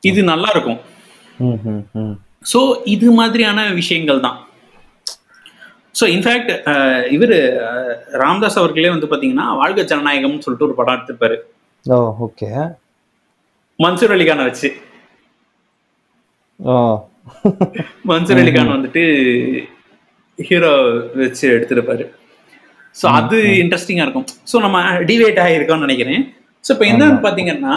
[0.02, 0.80] இது நல்லா இருக்கும்.
[2.52, 2.60] ஸோ
[2.94, 4.38] இது மாதிரியான விஷயங்கள் தான்.
[5.98, 6.50] ஸோ இன்ஃபேக்ட்
[7.16, 7.36] இவர்
[8.22, 11.36] ராம்தாஸ் அவர்களே வந்து பார்த்தீங்கன்னா வாழ்க ஜனநாயகம்னு சொல்லிட்டு ஒரு படம் எடுத்திருப்பாரு.
[11.86, 12.48] ஓ ஓகே.
[13.84, 14.68] மன்சூர் அலிகானை வச்சு.
[18.10, 19.04] மன்சூர் அலிகான் வந்துட்டு
[20.38, 20.72] ஹீரோ
[21.20, 22.06] வச்சு எடுத்திருப்பாரு.
[23.00, 24.28] ஸோ அது இன்ட்ரெஸ்டிங்காக இருக்கும்.
[24.50, 26.22] ஸோ நம்ம டிவேட் ஆகிருக்கோம்னு நினைக்கிறேன்.
[26.64, 27.76] ஸோ இப்போ என்னன்னு பார்த்தீங்கன்னா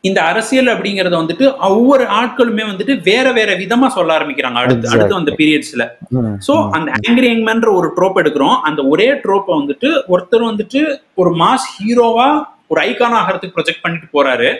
[0.00, 4.52] இந்த அரசியல் அப்படிங்கறத வந்துட்டு ஒவ்வொரு ஆட்களுமே வந்துட்டு வேற வேற விதமா சொல்ல ஆரம்பிக்கிறாங்க.
[4.52, 5.88] அடுத்து அடுத்து அந்த பீரியட்ஸ்ல
[6.48, 8.60] சோ அந்த ஆங்கிரி யங்மேன்ற ஒரு ட்ரோப் எடுக்கிறோம்.
[8.60, 14.56] அந்த ஒரே ட்ரோப்பை வந்துட்டு ஒருத்தர் வந்துட்டு ஒரு மாஸ் ஹீரோவா ஒரு ஐகான் ஆகிறதுக்கு ப்ரொஜெக்ட் பண்ணிட்டு போறாரு.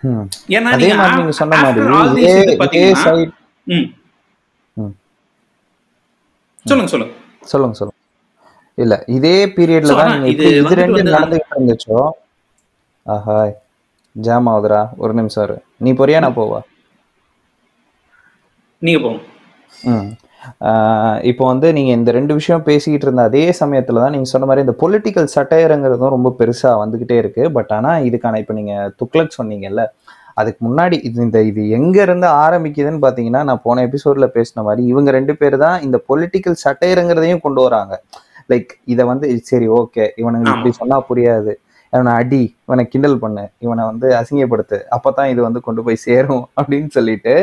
[0.00, 0.20] ம்.
[0.48, 3.30] ஏன்னா அதே நீங்க மாதிரி நீங்க சொன்ன after மாதிரி all these இதே இது இதே பாத்தீங்கன்னா- சைட்
[3.64, 3.84] ம்.
[4.72, 4.94] ம்.
[6.66, 7.14] சொல்லுங்க சொல்லுங்க.
[7.52, 7.98] சொல்லுங்க சொல்லுங்க.
[8.78, 10.44] இல்ல இதே பீரியட்ல தான் இது
[10.82, 11.98] ரெண்டு நடந்துகிட்டு இருந்துச்சோ?
[13.06, 13.36] ஆஹா
[14.16, 14.80] ஜாம் ஆகுதுடா.
[15.02, 15.56] ஒரு நிமிஷம் இரு.
[15.84, 16.60] நீ போறியா நான் போவா?
[18.82, 19.20] நீங்க போங்க.
[19.92, 20.08] ம்.
[21.30, 24.74] இப்போ வந்து நீங்க இந்த ரெண்டு விஷயம் பேசிக்கிட்டு இருந்த அதே சமயத்துல தான் நீங்க சொன்ன மாதிரி இந்த
[24.82, 27.44] பொலிட்டிக்கல் சட்டையரங்கிறதும் ரொம்ப பெருசா வந்துகிட்டே இருக்கு.
[27.56, 29.84] பட் ஆனா இதுக்கான இப்போ நீங்க துக்ளக் சொன்னீங்கல்ல
[30.36, 35.10] அதுக்கு முன்னாடி இது இந்த இது எங்க இருந்து ஆரம்பிக்குதுன்னு பாத்தீங்கன்னா நான் போன எபிசோட்ல பேசின மாதிரி இவங்க
[35.10, 37.94] ரெண்டு பேர் தான் இந்த பொலிட்டிக்கல் சட்டையரங்கிறதையும் கொண்டு வராங்க.
[38.50, 41.52] லைக் இதை வந்து சரி ஓகே இவனுங்க இப்படி சொன்னா புரியாது.
[41.92, 46.90] இவனை அடி இவனை கிண்டல் பண்ணு இவனை வந்து அசிங்கப்படுத்து அப்பதான் இது வந்து கொண்டு போய் சேரும் அப்படின்னு
[46.96, 47.34] சொல்லிட்டு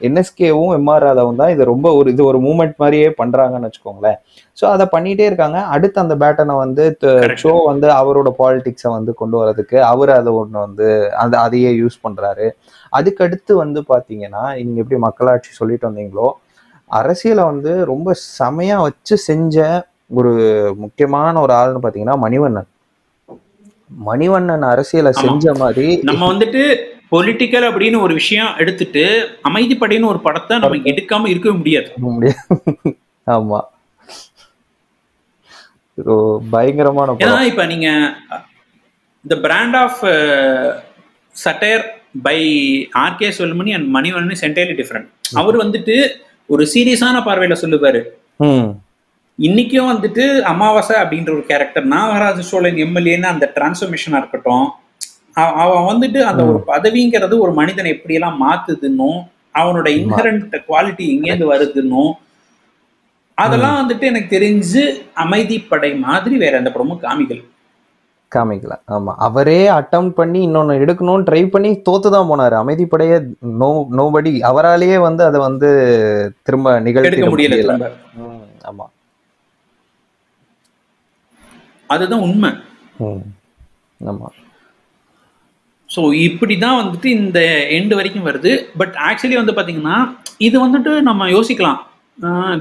[0.00, 4.18] என்எஸ்கேவும் எம்ஆர் ராதாவும் தான் இது ரொம்ப ஒரு இது ஒரு மூமெண்ட் மாதிரியே பண்றாங்கன்னு வச்சுக்கோங்களேன்
[4.58, 6.84] ஸோ அதை பண்ணிட்டே இருக்காங்க அடுத்து அந்த பேட்டனை வந்து.
[7.42, 12.46] ஷோ வந்து அவரோட பாலிடிக்ஸை வந்து கொண்டு வரதுக்கு அவர் அதை ஒன்று வந்து அந்த அதையே யூஸ் பண்றாரு
[12.92, 16.28] அதுக்கடுத்து வந்து பாத்தீங்கன்னா நீங்க எப்படி மக்களாட்சி சொல்லிட்டு வந்தீங்களோ
[16.90, 19.56] அரசியலை வந்து ரொம்ப செமையா வச்சு செஞ்ச
[20.10, 20.32] ஒரு
[20.76, 22.68] முக்கியமான ஒரு ஆள்னு பாத்தீங்கன்னா மணிவண்ணன்
[24.06, 25.10] மணிவண்ணன் அரசியலை.
[25.22, 26.62] செஞ்ச மாதிரி நம்ம வந்துட்டு
[27.12, 29.02] பொலிட்டிக்கல் அப்படின்னு ஒரு விஷயம் எடுத்துட்டு
[29.48, 31.88] அமைதிப்படைன்னு ஒரு படத்தை நம்ம எடுக்காம இருக்கவே முடியாது.
[33.26, 33.60] ஆமா.
[36.50, 37.88] பயங்கரமான ஏன்னா இப்ப நீங்க
[39.24, 40.00] the brand of
[41.34, 41.84] satire
[42.22, 42.38] by
[42.98, 45.96] RK Selvamani and Manivannan entirely different அவர் வந்துட்டு
[46.48, 48.00] ஒரு சீரியஸான பார்வையில சொல்லுவாரு.
[49.38, 54.66] இன்னைக்கும் வந்துட்டு அமாவாசை அப்படின்ற ஒரு கேரக்டர் நாகராஜ சோழன் எம்எல்ஏன்னு அந்த டிரான்ஸ்ஃபர்மேஷனா இருக்கட்டும்
[55.36, 59.18] அவன் வந்துட்டு அந்த ஒரு பதவிங்கிறது ஒரு மனிதனை எப்படியெல்லாம் மாத்துதுன்னும்
[59.54, 62.12] அவனோட இன்ஹரண்ட் குவாலிட்டி எங்கேருந்து வருதுன்னும்
[63.38, 64.82] அதெல்லாம் வந்துட்டு எனக்கு தெரிஞ்சு
[65.16, 67.40] அமைதிப்படை மாதிரி வேற எந்த படமும் காமிக்கல.
[68.32, 68.74] காமிக்கல.
[68.88, 69.12] ஆமா.
[69.18, 72.54] அவரே அட்டம் பண்ணி இன்னொன்னு எடுக்கணும்னு ட்ரை பண்ணி தோத்து தான் போனாரு.
[72.54, 73.12] அமைதிப்படைய
[73.60, 73.68] நோ
[73.98, 75.68] நோபடி அவராலேயே வந்து அதை வந்து
[76.42, 77.76] திரும்ப நிகழ்த்தி முடியல
[78.64, 78.86] ஆமா.
[81.90, 82.50] அதுதான் உண்மை.
[84.00, 84.28] ஆமா.
[85.96, 87.40] ஸோ இப்படி தான் வந்துட்டு இந்த
[87.76, 88.50] எண்டு வரைக்கும் வருது.
[88.80, 89.96] பட் ஆக்சுவலி வந்து பார்த்தீங்கன்னா
[90.46, 91.78] இது வந்துட்டு நம்ம யோசிக்கலாம்.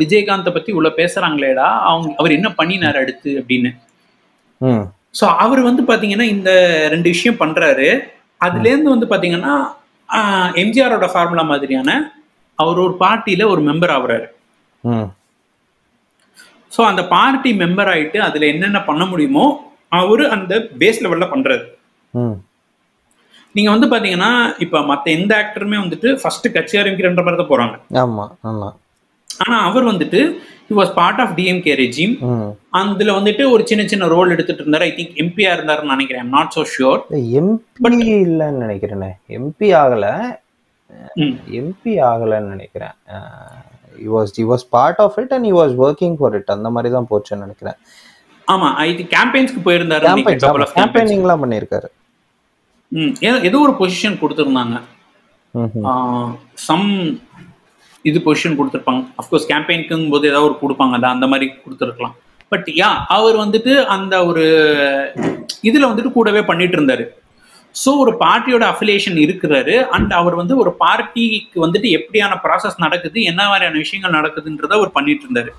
[0.02, 3.72] விஜயகாந்தை பற்றி உள்ள பேசுகிறாங்களேடா அவங்க அவர் என்ன பண்ணினார் அடுத்து அப்படின்னு.
[5.20, 6.52] ஸோ அவர் வந்து பார்த்தீங்கன்னா இந்த
[6.94, 7.88] ரெண்டு விஷயம் பண்ணுறாரு
[8.42, 9.54] அதுலேருந்து வந்து பார்த்தீங்கன்னா
[10.64, 11.92] எம்ஜிஆரோட ஃபார்முலா மாதிரியான
[12.60, 14.28] அவர் ஒரு பார்ட்டியில் ஒரு மெம்பர் ஆகுறாரு.
[16.72, 19.46] ஸோ அந்த பார்ட்டி மெம்பர் ஆயிட்டு அதில் என்னென்ன பண்ண முடியுமோ
[19.92, 21.64] அவர் அந்த பேஸ் லெவலில் பண்ணுறாரு
[22.14, 22.36] ம்.
[23.56, 24.32] நீங்க வந்து பாத்தீங்கன்னா
[24.64, 27.76] இப்ப மத்த எந்த ஆக்டருமே வந்துட்டு ஃபர்ஸ்ட் கட்சி ஆரம்பிக்கிறன்ற மாதிரி தான் போறாங்க.
[28.04, 28.70] ஆமா ஆமா.
[29.44, 30.20] ஆனா அவர் வந்துட்டு
[30.70, 32.16] he was part of DMK regime
[32.80, 34.88] அதுல வந்துட்டு ஒரு சின்ன சின்ன ரோல் எடுத்துட்டு இருந்தாரு.
[34.90, 36.30] ஐ திங்க் எம்பியா இருந்தாருன்னு நினைக்கிறேன்.
[36.36, 37.02] நாட் சோ ஷியோர்
[37.42, 37.94] எம்பி
[38.26, 39.12] இல்லைன்னு நினைக்கிறேனே.
[39.38, 40.08] எம்பி ஆகல.
[41.60, 42.96] எம்பி ஆகலைன்னு நினைக்கிறேன்.
[44.00, 46.48] he was he was part of it and he was working for it.
[46.56, 47.78] அந்த மாதிரி தான் போச்சுன்னு நினைக்கிறேன்.
[48.48, 50.42] ஆமா ஐ கேம்பெயின்ஸ்க்கு போயிருந்தாரு கேம்பெயின்
[50.80, 51.88] கேம்பெயினிங்லாம் பண்ணியிருக்காரு.
[53.48, 54.76] ஏதோ ஒரு பொசிஷன் கொடுத்துருந்தாங்க.
[56.68, 56.88] சம்
[58.10, 59.04] இது பொசிஷன் கொடுத்துருப்பாங்க.
[59.22, 60.96] அஃப்கோர்ஸ் கேம்பெயினுக்கும் போது ஏதாவது ஒரு கொடுப்பாங்க.
[60.98, 62.16] அதான் அந்த மாதிரி கொடுத்துருக்கலாம்.
[62.54, 64.44] பட் யா அவர் வந்துட்டு அந்த ஒரு
[65.70, 67.06] இதுல வந்துட்டு கூடவே பண்ணிட்டு இருந்தாரு.
[67.76, 69.76] ஸோ ஒரு பார்ட்டியோட அஃபிலியேஷன் இருக்கிறாரு.
[69.96, 75.26] அண்ட் அவர் வந்து ஒரு பார்ட்டிக்கு வந்துட்டு எப்படியான ப்ராசஸ் நடக்குது என்ன மாதிரியான விஷயங்கள் நடக்குதுன்றத அவர் பண்ணிட்டு
[75.28, 75.52] இருந்தாரு.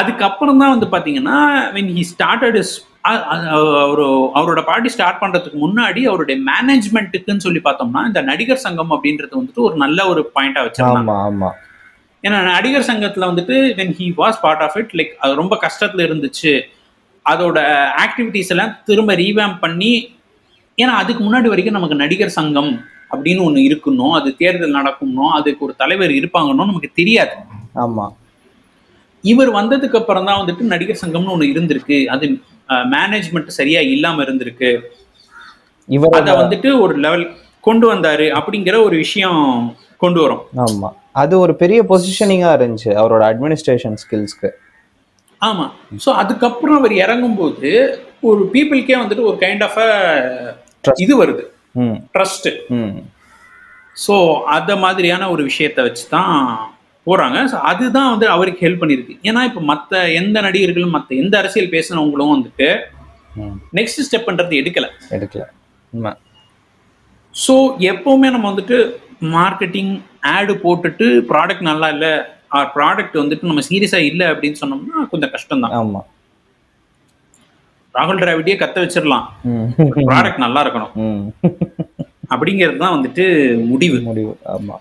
[0.00, 1.38] அதுக்கப்புறம் தான் வந்து பாத்தீங்கன்னா
[1.76, 4.06] வென் ஹி ஸ்டார்டட் இஸ் அவரு
[4.38, 9.76] அவரோட பார்ட்டி ஸ்டார்ட் பண்றதுக்கு முன்னாடி அவருடைய மேனேஜ்மெண்ட்டுக்குன்னு சொல்லி பார்த்தோம்னா இந்த நடிகர் சங்கம் அப்படின்றது வந்துட்டு ஒரு
[9.76, 11.12] நல்ல ஒரு பாயிண்டா வச்சிருந்தாங்க.
[11.12, 11.50] ஆமா ஆமா.
[12.24, 16.52] ஏன்னா நடிகர் சங்கத்துல வந்துட்டு when he was part of it like அது ரொம்ப கஷ்டத்துல இருந்துச்சு.
[17.26, 17.58] அதோட
[18.04, 19.92] ஆக்டிவிட்டிஸ் எல்லாம் திரும்ப ரீவேம் பண்ணி
[20.78, 22.72] ஏன்னா அதுக்கு முன்னாடி வரைக்கும் நமக்கு நடிகர் சங்கம்
[23.12, 27.34] அப்படின்னு ஒன்று இருக்கணும் அது தேர்தல் நடக்கணும் அதுக்கு ஒரு தலைவர் இருப்பாங்கன்னு நமக்கு தெரியாது.
[27.76, 28.04] ஆமா.
[29.24, 31.98] இவர் வந்ததுக்கு அப்புறம் தான் வந்துட்டு நடிகர் சங்கம்னு ஒன்று இருந்திருக்கு.
[32.08, 32.26] அது
[32.92, 34.70] மேனேஜ்மெண்ட் சரியா இல்லாம இருந்திருக்கு.
[35.88, 37.24] இவர் அதை வந்துட்டு ஒரு லெவல்
[37.60, 39.40] கொண்டு வந்தாரு அப்படிங்கிற ஒரு விஷயம்
[39.96, 40.42] கொண்டு வரும்.
[40.64, 40.88] ஆமா.
[41.12, 44.50] அது ஒரு பெரிய பொசிஷனிங்கா இருந்துச்சு அவரோட அட்மினிஸ்ட்ரேஷன் ஸ்கில்ஸ்க்கு
[45.42, 45.66] ஆமா.
[46.04, 47.70] ஸோ அதுக்கப்புறம் அவர் இறங்கும்போது
[48.22, 49.78] ஒரு பீப்புளுக்கே வந்துட்டு ஒரு கைண்ட் ஆஃப்.
[51.00, 51.42] இது வருது.
[51.76, 51.96] ம்.
[52.14, 52.92] ட்ரஸ்ட் ம்.
[53.96, 54.14] ஸோ
[54.50, 56.36] அத மாதிரியான ஒரு விஷயத்தை வச்சு தான்
[57.10, 61.72] போறாங்க ஸோ அதுதான் வந்து அவருக்கு ஹெல்ப் பண்ணியிருக்கு ஏன்னா இப்போ மற்ற எந்த நடிகர்களும் மற்ற எந்த அரசியல்
[61.74, 62.68] பேசினவங்களும் வந்துட்டு
[63.78, 64.86] நெக்ஸ்ட் ஸ்டெப்ன்றது எடுக்கல.
[65.16, 65.44] எடுக்கல.
[65.92, 66.12] உண்மை.
[67.34, 67.54] ஸோ
[67.92, 68.76] எப்பவுமே நம்ம வந்துட்டு
[69.36, 69.92] மார்க்கெட்டிங்
[70.34, 72.12] ஆடு போட்டுட்டு ப்ராடக்ட் நல்லா இல்லை
[72.76, 76.00] ப்ராடக்ட் வந்துட்டு நம்ம சீரியஸாக இல்லை அப்படின்னு சொன்னோம்னா கொஞ்சம் கஷ்டம் தான் ஆமா.
[77.94, 79.24] ராகுல் டிராவிடியே கத்த வச்சிடலாம்.
[80.08, 80.92] ப்ராடக்ட் நல்லா இருக்கணும்.
[82.34, 83.24] அப்படிங்கிறது தான் வந்துட்டு
[83.70, 83.98] முடிவு.
[84.10, 84.32] முடிவு.
[84.54, 84.76] ஆமா.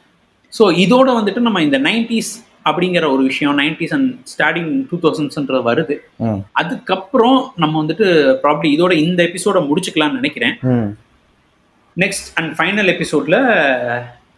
[0.53, 2.31] ஸோ இதோட வந்துட்டு நம்ம இந்த நைன்டிஸ்
[2.69, 5.95] அப்படிங்கிற ஒரு விஷயம் நைன்டிஸ் அண்ட் ஸ்டார்டிங் டூ தௌசண்ட்ஸ்ன்றது வருது.
[6.61, 8.07] அதுக்கப்புறம் நம்ம வந்துட்டு
[8.43, 10.55] ப்ராப்ளி இதோட இந்த எபிசோட முடிச்சுக்கலாம்னு நினைக்கிறேன்.
[11.97, 13.37] நெக்ஸ்ட் அண்ட் ஃபைனல் எபிசோட்ல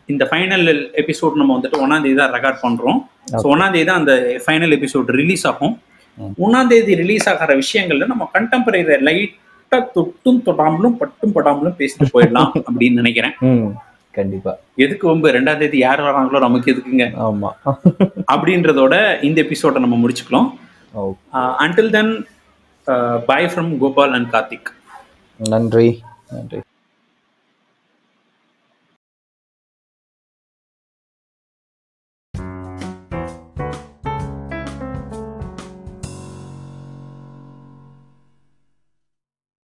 [0.09, 0.67] இந்த ஃபைனல்
[1.01, 2.99] எபிசோட் நம்ம வந்துட்டு ஒன்னாம் தேதி தான் ரெக்கார்ட் பண்றோம்.
[3.41, 4.13] ஸோ ஒன்னாம் தேதி தான் அந்த
[4.45, 5.75] ஃபைனல் எபிசோட் ரிலீஸ் ஆகும்.
[6.45, 13.01] ஒன்னாம் தேதி ரிலீஸ் ஆகிற விஷயங்கள்ல நம்ம கண்டெம்பரரி லைட்டா தொட்டும் தொடாமலும் பட்டும் படாமலும் பேசிட்டு போயிடலாம் அப்படின்னு
[13.01, 13.35] நினைக்கிறேன்.
[14.17, 14.51] கண்டிப்பா.
[14.83, 17.05] எதுக்கு ரொம்ப ரெண்டாம் தேதி யார் வராங்களோ நமக்கு எதுக்குங்க?
[17.27, 17.49] ஆமா.
[18.33, 18.95] அப்படின்றதோட
[19.29, 20.49] இந்த எபிசோட நம்ம முடிச்சுக்கலாம்.
[20.99, 21.11] ஓ
[21.65, 22.13] until then
[23.29, 24.71] bye from Gopal and Karthik
[25.39, 25.87] நன்றி.
[26.33, 26.59] நன்றி.